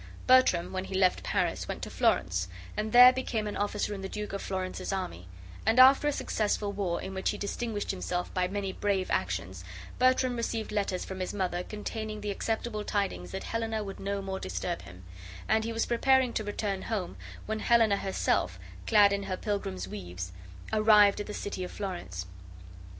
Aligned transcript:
Bertram, 0.25 0.73
when 0.73 0.85
he 0.85 0.95
left 0.95 1.21
Paris, 1.21 1.67
went 1.67 1.83
to 1.83 1.91
Florence, 1.91 2.47
and 2.75 2.91
there 2.91 3.13
became 3.13 3.45
an 3.45 3.55
officer 3.55 3.93
in 3.93 4.01
the 4.01 4.09
Duke 4.09 4.33
of 4.33 4.41
Florence's 4.41 4.91
army, 4.91 5.27
and 5.63 5.79
after 5.79 6.07
a 6.07 6.11
successful 6.11 6.71
war, 6.71 6.99
in 6.99 7.13
which 7.13 7.29
he 7.29 7.37
distinguished 7.37 7.91
himself 7.91 8.33
by 8.33 8.47
many 8.47 8.73
brave 8.73 9.11
actions, 9.11 9.63
Bertram 9.99 10.35
received 10.37 10.71
letters 10.71 11.05
from 11.05 11.19
his 11.19 11.35
mother 11.35 11.61
containing 11.61 12.21
the 12.21 12.31
acceptable 12.31 12.83
tidings 12.83 13.29
that 13.29 13.43
Helena 13.43 13.83
would 13.83 13.99
no 13.99 14.23
more 14.23 14.39
disturb 14.39 14.81
him; 14.81 15.03
and 15.47 15.65
he 15.65 15.71
was 15.71 15.85
preparing 15.85 16.33
to 16.33 16.43
return 16.43 16.81
home, 16.81 17.15
when 17.45 17.59
Helena 17.59 17.97
herself, 17.97 18.57
clad 18.87 19.13
in 19.13 19.21
her 19.21 19.37
pilgrim's 19.37 19.87
weeds, 19.87 20.31
arrived 20.73 21.19
at 21.19 21.27
the 21.27 21.31
city 21.35 21.63
of 21.63 21.69
Florence. 21.69 22.25